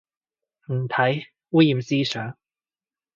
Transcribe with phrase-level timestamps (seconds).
[0.71, 2.35] 唔睇，污染思想